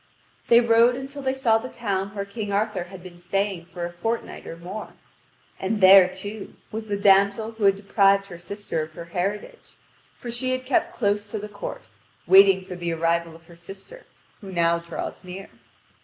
[0.47, 3.91] They rode until they saw the town where King Arthur had been staying for a
[3.93, 4.93] fortnight or more.
[5.59, 9.77] And there, too, was the damsel who had deprived her sister of her heritage,
[10.17, 11.83] for she had kept close to the court,
[12.25, 14.05] waiting for the arrival of her sister,
[14.39, 15.49] who now draws near.